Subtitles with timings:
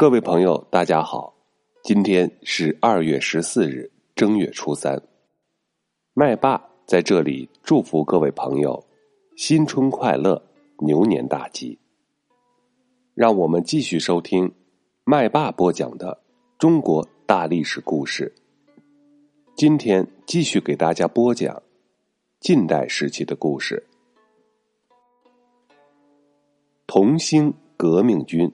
[0.00, 1.34] 各位朋友，大家好，
[1.82, 4.98] 今天是二月十四日，正月初三。
[6.14, 8.82] 麦霸在这里祝福各位朋友
[9.36, 10.42] 新春快乐，
[10.78, 11.78] 牛年大吉。
[13.12, 14.50] 让我们继续收听
[15.04, 16.18] 麦霸播讲的
[16.56, 18.34] 中国大历史故事。
[19.54, 21.62] 今天继续给大家播讲
[22.40, 23.86] 近代时期的故事。
[26.86, 28.50] 同兴革命军。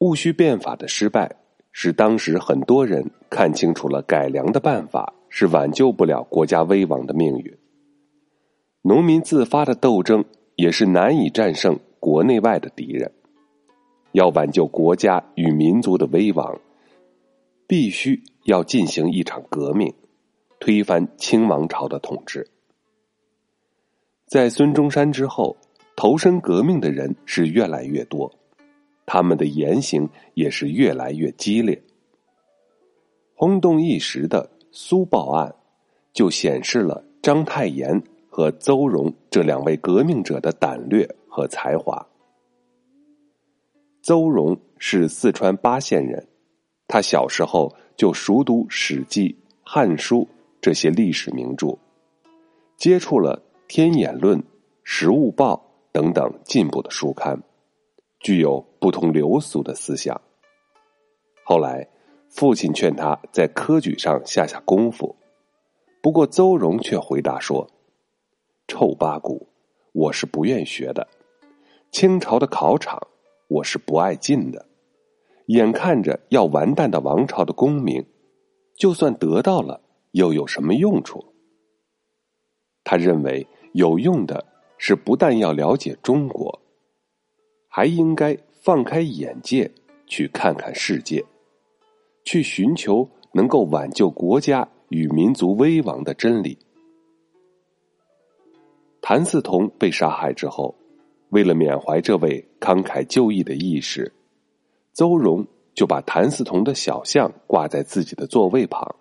[0.00, 1.30] 戊戌变法的失败，
[1.72, 7.54] 使当时很多人看清楚了改良的办法是挽救不了国家危亡的命运。
[8.80, 10.24] 农民自发的斗争
[10.56, 13.12] 也是难以战胜国内外的敌人。
[14.12, 16.58] 要挽救国家与民族的危亡，
[17.66, 19.92] 必须要进行一场革命，
[20.58, 22.48] 推翻清王朝的统治。
[24.26, 25.54] 在孙中山之后，
[25.94, 28.32] 投身革命的人是越来越多。
[29.12, 31.82] 他们的言行也是越来越激烈。
[33.34, 35.52] 轰动一时的苏报案，
[36.12, 42.06] 就显示了章太炎和邹容这两位革命者的胆略和才华。
[44.00, 46.24] 邹容是四川巴县人，
[46.86, 49.28] 他小时候就熟读《史记》
[49.64, 50.18] 《汉书》
[50.60, 51.76] 这些历史名著，
[52.76, 53.36] 接触了
[53.66, 54.38] 《天演论》
[54.84, 55.56] 《时务报》
[55.90, 57.42] 等等进步的书刊。
[58.20, 60.20] 具有不同流俗的思想。
[61.42, 61.88] 后来，
[62.28, 65.16] 父亲劝他在科举上下下功夫，
[66.02, 67.66] 不过邹容却回答说
[68.68, 69.48] ：“臭八股，
[69.92, 71.02] 我是不愿学的；
[71.90, 73.00] 清朝的考场，
[73.48, 74.64] 我是不爱进的。
[75.46, 78.04] 眼看着要完蛋的王朝的功名，
[78.76, 79.80] 就算得到了，
[80.12, 81.24] 又有什么用处？”
[82.84, 84.44] 他认为有用的
[84.78, 86.60] 是不但要了解中国。
[87.72, 89.70] 还应该放开眼界，
[90.04, 91.24] 去看看世界，
[92.24, 96.58] 去寻求能够挽救国家与民族危亡的真理。
[99.00, 100.74] 谭嗣同被杀害之后，
[101.28, 104.12] 为了缅怀这位慷慨就义的义士，
[104.92, 108.96] 邹容就把谭嗣同的小像挂在自己的座位旁，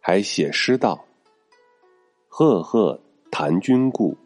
[0.00, 1.04] 还写诗道
[2.28, 4.16] ：“赫赫谭君故，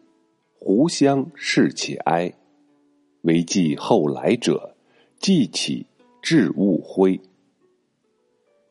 [0.53, 2.31] 胡乡事起哀。”
[3.25, 4.75] 为继后来者，
[5.19, 5.87] 继起
[6.21, 7.19] 致物徽。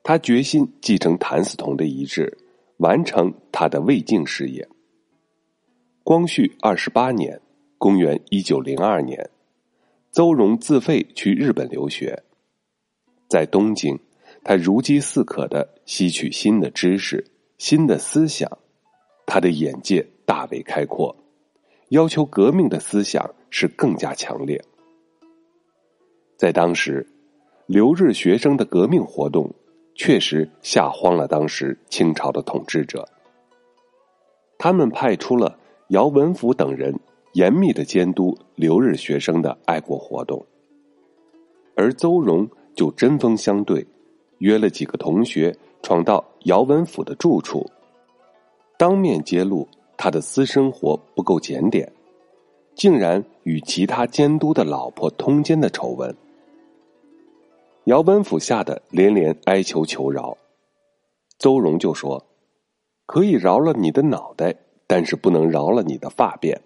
[0.05, 2.39] 他决心继承谭嗣同的遗志，
[2.77, 4.69] 完成他的魏晋事业。
[6.05, 7.41] 光绪二十八年
[7.79, 9.29] （公元一九零二年），
[10.13, 12.23] 邹容自费去日本留学，
[13.29, 13.99] 在东京，
[14.45, 17.27] 他如饥似渴的吸取新的知识、
[17.59, 18.59] 新的思想，
[19.27, 21.17] 他的眼界大为开阔。
[21.89, 24.61] 要求革命的思想是更加强烈。
[26.37, 27.07] 在当时，
[27.67, 29.49] 留日学生的革命活动
[29.95, 33.09] 确实吓慌了当时清朝的统治者。
[34.59, 35.57] 他们派出了
[35.91, 36.99] 姚文甫等人
[37.35, 40.45] 严密的监督留日学生的爱国活动，
[41.77, 43.87] 而邹容就针锋相对，
[44.39, 47.65] 约了几个同学闯到姚文甫的住处，
[48.77, 49.69] 当面揭露。
[49.97, 51.91] 他的私生活不够检点，
[52.75, 56.15] 竟然与其他监督的老婆通奸的丑闻。
[57.85, 60.37] 姚文甫吓得连连哀求求饶，
[61.39, 62.25] 邹容就说
[63.07, 64.55] ：“可以饶了你的脑袋，
[64.87, 66.57] 但是不能饶了你的发辫。”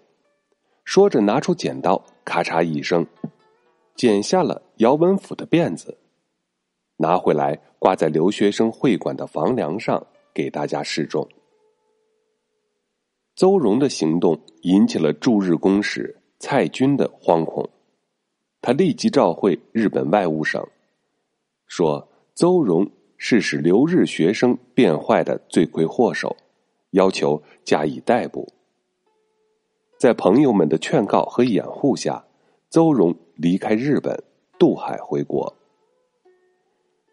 [0.85, 3.05] 说着拿出剪刀，咔嚓一声，
[3.95, 5.97] 剪下了姚文甫的辫子，
[6.97, 11.27] 拿回来挂在留学生会馆的房梁上，给大家示众。
[13.39, 17.69] 邹容的行动引起了驻日公使蔡军的惶恐，
[18.61, 20.61] 他立即召会日本外务省，
[21.65, 22.05] 说
[22.35, 22.85] 邹容
[23.15, 26.35] 是使留日学生变坏的罪魁祸首，
[26.89, 28.45] 要求加以逮捕。
[29.97, 32.21] 在朋友们的劝告和掩护下，
[32.69, 34.21] 邹容离开日本，
[34.57, 35.55] 渡海回国。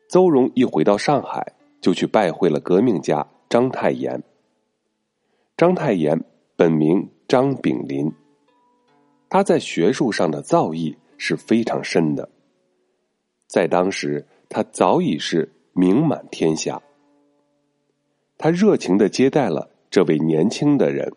[0.09, 4.21] 邹容一回到上海，就去拜会了革命家章太炎。
[5.57, 6.23] 章太炎
[6.55, 8.13] 本名张炳麟，
[9.31, 12.29] 他在学术上的造诣是非常深的，
[13.47, 16.83] 在当时他早已是名满天下。
[18.37, 21.11] 他热情的接待了这位年轻的人，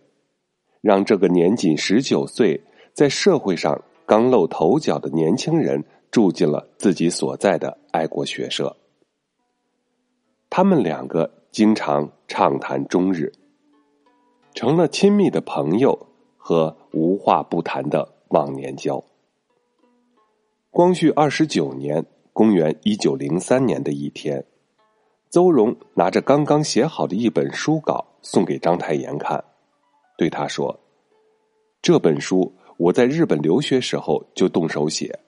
[0.79, 2.63] 让这个年仅十九岁、
[2.93, 8.73] 在社会上刚露头角的年轻人住进了自己所在的爱国学社。
[10.49, 13.29] 他们两个经常畅谈终日。
[14.53, 16.07] 成了亲密的朋友
[16.37, 19.03] 和无话不谈的忘年交。
[20.71, 24.45] 光绪二十九年（公元一九零三年）的一天，
[25.29, 29.43] 邹容拿着刚刚写好的一本书稿送给章太炎看，
[30.17, 30.79] 对他说
[31.81, 35.19] ：“这本书我在日本留学时候就动手写，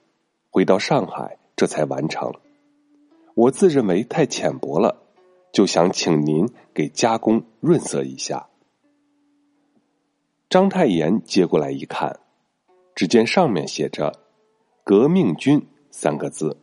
[0.49, 2.31] 回到上海这才完成。
[3.33, 5.03] 我自认为太浅薄了，
[5.51, 8.47] 就想请您给加工润色一下。”
[10.51, 12.19] 章太炎接过来一看，
[12.93, 14.11] 只见上面写着
[14.83, 16.57] “革命军”三个字。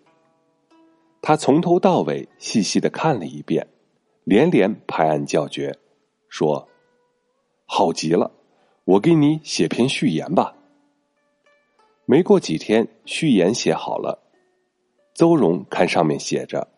[1.23, 3.67] 他从头到尾细细的看了一遍，
[4.25, 5.75] 连连拍案叫绝，
[6.29, 6.69] 说
[7.65, 8.31] ：“好极了，
[8.85, 10.55] 我给你写篇序言吧。”
[12.05, 14.23] 没过几天，序言写好了。
[15.15, 16.69] 邹容看上面写着：“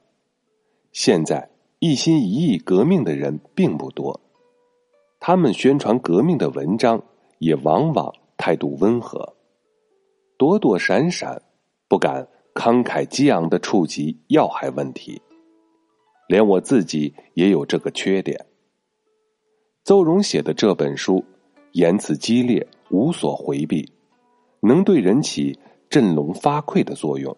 [0.94, 4.20] 现在一心一意革命的人并不多。”
[5.20, 7.00] 他们宣传革命的文章
[7.40, 9.36] 也往往态度温和，
[10.38, 11.42] 躲躲闪闪，
[11.88, 15.20] 不敢慷慨激昂的触及要害问题。
[16.26, 18.46] 连我自己也有这个缺点。
[19.84, 21.22] 邹容写的这本书，
[21.72, 23.92] 言辞激烈，无所回避，
[24.60, 25.58] 能对人起
[25.90, 27.36] 振聋发聩的作用。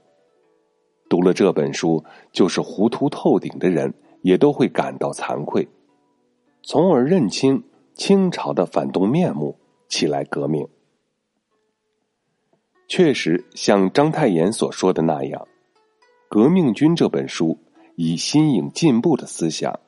[1.09, 3.93] 读了这本书，就是糊涂透顶的人
[4.23, 5.67] 也都会感到惭愧，
[6.63, 7.61] 从而认清。
[7.95, 9.59] 清朝的反动面目，
[9.89, 10.67] 起来革命。
[12.89, 15.41] 确实像章太炎所说的那样，
[16.29, 17.59] 《革命军》这本书
[17.97, 19.81] 以新颖进步的思想、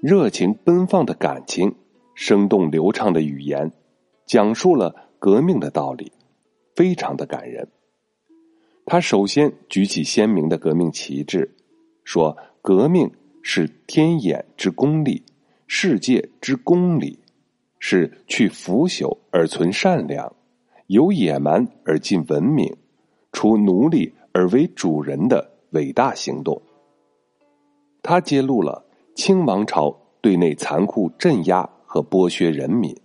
[0.00, 1.74] 热情奔放的感情、
[2.14, 3.70] 生动流畅的语言，
[4.26, 6.10] 讲述了革命的道理，
[6.74, 7.68] 非常的感人。
[8.86, 11.54] 他首先举起鲜明的革命旗帜，
[12.04, 13.10] 说：“革命
[13.42, 15.22] 是天眼之公理，
[15.66, 17.18] 世界之公理。”
[17.78, 20.34] 是去腐朽而存善良，
[20.88, 22.76] 由野蛮而进文明，
[23.32, 26.60] 除奴隶而为主人的伟大行动。
[28.02, 28.84] 他揭露了
[29.14, 32.96] 清王朝对内残酷镇压和剥削人民，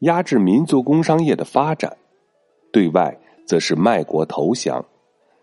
[0.00, 1.90] 压制民族工商业的发展；
[2.72, 3.16] 对外
[3.46, 4.84] 则是卖国投降，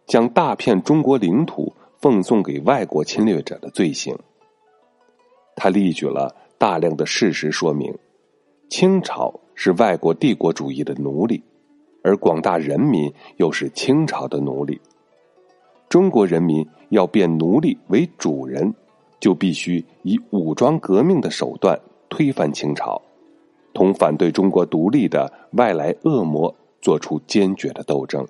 [0.05, 4.17] 将大片中国领土奉送给外国侵略者的罪行。
[5.55, 7.93] 他列举了大量的事实说明。
[8.69, 11.43] 清朝是外国帝国主义的奴隶，
[12.03, 14.79] 而广大人民又是清朝的奴隶。
[15.89, 18.71] 中国人民要变奴隶为主人，
[19.19, 21.79] 就必须以武装革命的手段
[22.09, 23.01] 推翻清朝，
[23.73, 28.27] 同反对中国独立的外来恶魔做出坚决的斗争，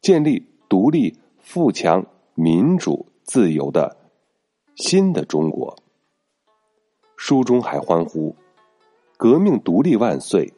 [0.00, 2.04] 建立独立、富强、
[2.34, 3.94] 民主、自由的
[4.76, 5.76] 新的中国。
[7.18, 8.34] 书中还欢呼。
[9.22, 10.52] 革命独立万岁，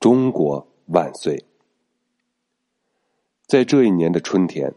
[0.00, 1.44] 中国万岁！
[3.46, 4.74] 在这一年的春天，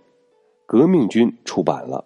[0.67, 2.05] 革命军出版了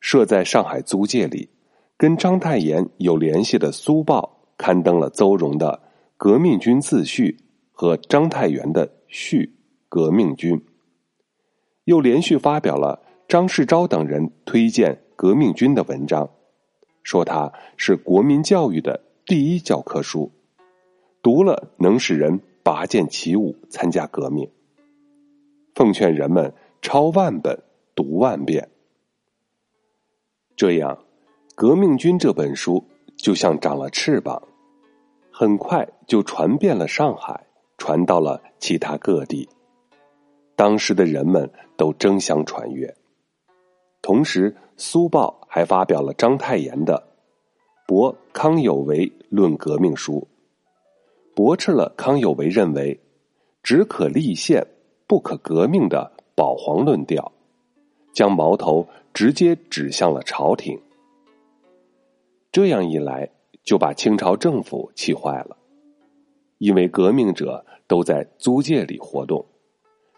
[0.00, 1.48] 设在上海租界里、
[1.96, 5.80] 跟章太炎有联系的苏报刊登了邹容的
[6.16, 7.38] 《革命军自序》
[7.70, 9.44] 和章太炎的序
[9.88, 10.56] 《革命军》，
[11.84, 16.28] 又连续发表了张世钊等人推荐革命军的文章，
[17.04, 19.05] 说他是国民教育的。
[19.26, 20.30] 第一教科书，
[21.20, 24.48] 读了能使人拔剑起舞，参加革命。
[25.74, 27.60] 奉劝人们抄万本，
[27.96, 28.70] 读万遍。
[30.54, 30.96] 这样，
[31.56, 32.84] 《革命军》这本书
[33.16, 34.40] 就像长了翅膀，
[35.32, 37.48] 很快就传遍了上海，
[37.78, 39.48] 传到了其他各地。
[40.54, 42.94] 当时的人们都争相传阅。
[44.02, 47.08] 同时，《苏报》还发表了章太炎的。
[47.88, 50.26] 驳康有为论革命书，
[51.34, 53.00] 驳斥了康有为认为
[53.62, 54.66] 只可立宪
[55.06, 57.32] 不可革命的保皇论调，
[58.12, 60.80] 将矛头直接指向了朝廷。
[62.52, 63.28] 这样一来，
[63.64, 65.56] 就把清朝政府气坏了，
[66.58, 69.44] 因为革命者都在租界里活动，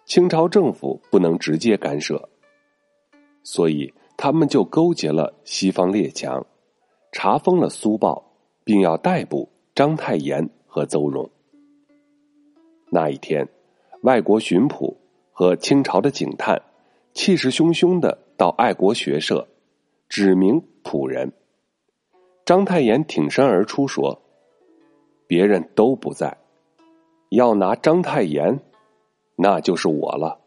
[0.04, 2.28] 清朝政府不能直接干涉，
[3.42, 6.44] 所以他们就勾结了西方列强。
[7.10, 8.27] 查封了苏报，
[8.68, 11.30] 并要逮捕章太炎和邹容。
[12.90, 13.48] 那一天，
[14.02, 14.94] 外国巡捕
[15.32, 16.60] 和清朝的警探
[17.14, 19.48] 气势汹汹的到爱国学社，
[20.10, 21.32] 指名仆人。
[22.44, 24.20] 章太炎挺身而出说
[25.26, 26.36] ：“别人都不在，
[27.30, 28.60] 要拿章太炎，
[29.34, 30.38] 那就是我了。”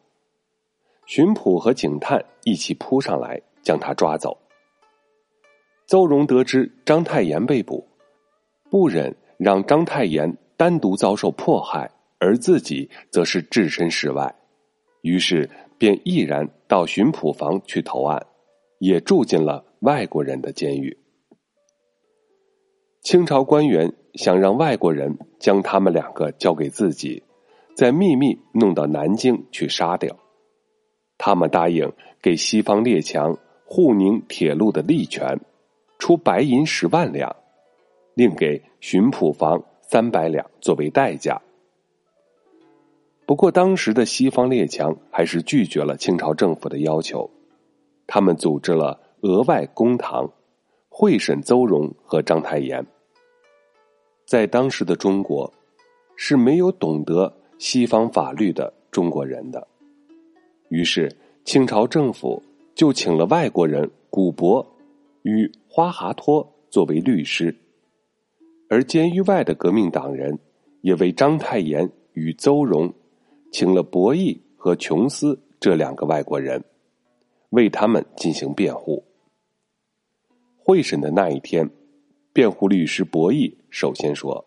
[1.08, 4.38] 巡捕和警探一起扑上来，将他抓走。
[5.88, 7.88] 邹容得知章太炎被捕，
[8.72, 14.34] 不忍让章太炎单独遭受迫害，而自己则是置身事外，
[15.02, 18.26] 于是便毅然到巡捕房去投案，
[18.80, 20.98] 也住进了外国人的监狱。
[23.02, 27.22] 清朝官员想让外国人将他们两个交给自己，
[27.76, 30.18] 再秘密弄到南京去杀掉。
[31.18, 35.38] 他们答应给西方列强沪宁铁路的利权，
[36.00, 37.36] 出白银十万两，
[38.22, 41.42] 另给巡捕房三百两作为代价。
[43.26, 47.28] 不过，当时的西方列强还是拒绝了清朝政府的要求，
[48.06, 50.32] 他们组织了额外公堂。
[50.94, 52.86] 会审邹容和章太炎，
[54.26, 55.52] 在当时的中国，
[56.18, 59.66] 是没有懂得西方法律的中国人的。
[60.68, 61.10] 于是，
[61.46, 62.44] 清朝政府
[62.76, 64.64] 就请了外国人古博
[65.24, 67.56] 与花哈托作为律师，
[68.72, 70.40] 而监狱外的革命党人
[70.80, 72.94] 也为章太炎与邹容
[73.52, 76.64] 请了博弈和琼斯这两个外国人，
[77.50, 79.04] 为他们进行辩护。
[80.56, 81.70] 会审的那一天，
[82.32, 84.46] 辩护律师博弈首先说：“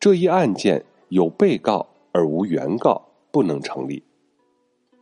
[0.00, 4.02] 这一案件有被告而无原告，不能成立。”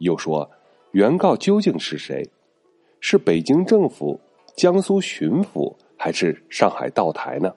[0.01, 0.51] 又说
[0.93, 2.29] ：“原告究竟是谁？
[3.01, 4.21] 是北京政府、
[4.55, 7.51] 江苏巡抚，还是上海道台呢？”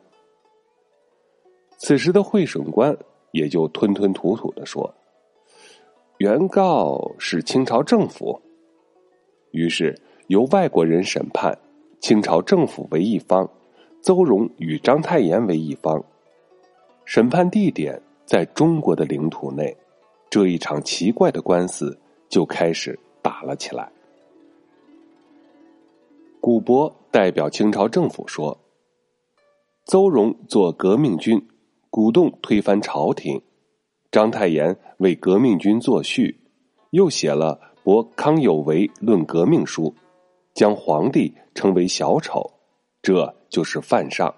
[1.77, 2.97] 此时的会审官
[3.31, 4.93] 也就吞吞吐吐的说
[6.19, 8.41] ：“原告是清朝政府。”
[9.51, 11.57] 于是由外国人审判。
[12.01, 13.49] 清朝政府为一方，
[13.99, 16.03] 邹容与章太炎为一方，
[17.03, 19.75] 审判地点在中国的领土内，
[20.29, 21.97] 这一场奇怪的官司
[22.29, 23.91] 就开始打了起来。
[26.39, 28.55] 古博代表清朝政府说
[29.85, 31.43] ：“邹容做革命军，
[31.95, 33.39] 鼓动推翻朝廷；
[34.11, 36.41] 章太炎为革命军作序，
[36.89, 39.83] 又写了《博康有为论革命书》。”
[40.53, 42.51] 将皇帝称为小丑，
[43.01, 44.35] 这就是犯上。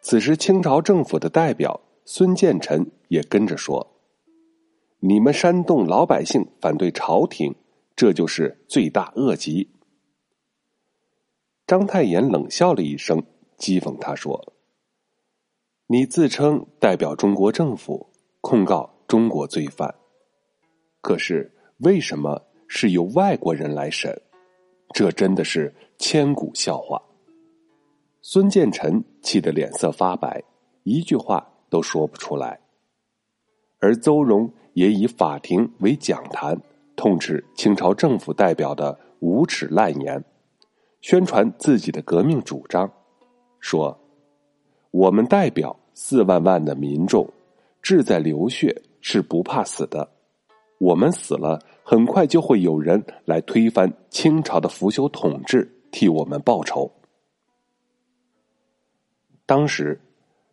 [0.00, 3.86] 此时，清朝政府的代表孙建臣也跟着说
[4.98, 7.54] ：“你们煽动老百姓反对朝廷，
[7.94, 9.70] 这就是罪大恶极。”
[11.64, 13.22] 章太炎冷笑了一声，
[13.56, 14.52] 讥讽他说
[15.86, 18.08] ：“你自称代表中国政府
[18.40, 19.94] 控告中国罪犯，
[21.00, 24.20] 可是为什么是由外国人来审？”
[24.94, 27.00] 这真的是千古笑话。
[28.20, 30.42] 孙建臣气得脸色发白，
[30.82, 32.60] 一句话都说不出来。
[33.78, 36.60] 而邹容也以法庭为讲坛，
[36.94, 40.22] 痛斥清朝政府代表的无耻烂言，
[41.00, 42.92] 宣传自己的革命主张，
[43.58, 43.98] 说
[44.92, 47.28] ：“我们代表四万万的民众，
[47.82, 50.08] 志在流血，是不怕死的。
[50.78, 56.88] 我们死了。”很快就会有人来推翻清朝的腐朽统治，替我们报仇。
[59.44, 60.00] 当时，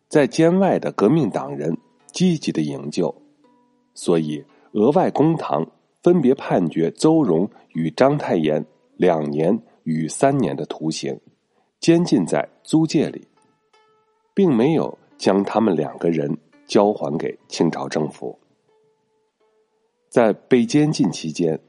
[0.08, 1.78] 在监外的革命党人
[2.10, 3.14] 积极的营救，
[3.94, 5.64] 所以额外公堂
[6.02, 8.66] 分别判决邹容与章太炎
[8.96, 11.18] 两年与三年的徒刑，
[11.78, 13.28] 监禁在租界里，
[14.40, 18.38] 并没有将他们两个人交还给清朝政府。
[20.08, 21.60] 在被监禁期间，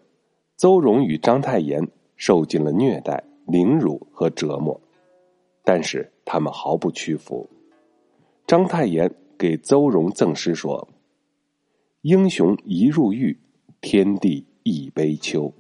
[0.56, 1.86] 邹容与章太炎
[2.16, 4.80] 受尽了虐待、凌辱和折磨，
[5.66, 7.50] 但是他们毫不屈服。
[8.48, 10.88] 章太炎给邹容赠诗说
[12.04, 13.38] ：“英雄一入狱，
[13.82, 15.54] 天地一悲秋。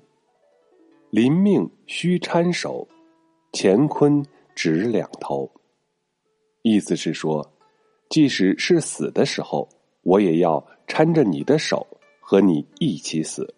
[1.09, 2.87] 临命须搀手，
[3.51, 4.25] 乾坤
[4.55, 5.51] 只两头。”
[6.61, 7.51] 意思是说，
[8.09, 9.67] 即使是死的时候，
[10.01, 11.85] 我也要搀着你的手。
[12.23, 13.53] 和你一起死，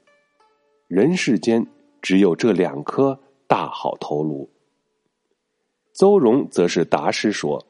[0.88, 1.63] 人世间
[2.01, 4.50] 只有这两颗大好头颅。
[5.91, 7.63] 邹容则是答诗说：“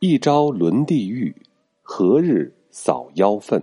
[0.00, 1.34] 一朝沦地狱，
[1.80, 3.62] 何日扫妖氛？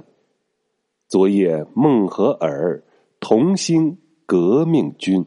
[1.07, 2.83] 昨夜梦和尔，
[3.19, 3.95] 同心
[4.25, 5.23] 革命军。”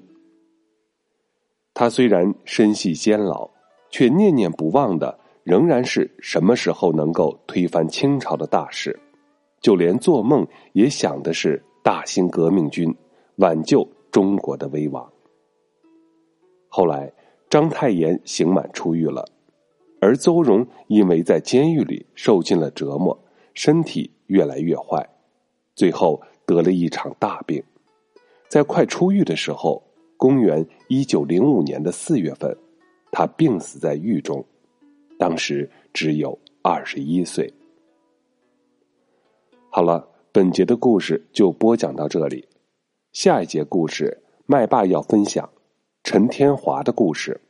[1.73, 3.49] 他虽然身系监牢，
[3.94, 8.98] 却念念不忘的仍然是什么时候能够推翻清朝的大事。
[9.60, 12.92] 就连做梦也想的是大兴革命军，
[13.36, 15.08] 挽救中国的危亡。
[16.66, 17.12] 后来，
[17.48, 19.24] 章太炎刑满出狱了，
[20.00, 23.16] 而邹容因为在监狱里受尽了折磨，
[23.54, 25.08] 身体越来越坏，
[25.76, 27.62] 最后得了一场大病。
[28.48, 29.80] 在快出狱的时候，
[30.16, 32.56] 公元一九零五年的四月份，
[33.14, 34.44] 他病死在狱中，
[35.16, 37.54] 当时只有二十一岁。
[39.71, 42.49] 好了，本节的故事就播讲到这里，
[43.12, 45.49] 下一节故事麦霸要分享
[46.02, 47.40] 陈天华的故事。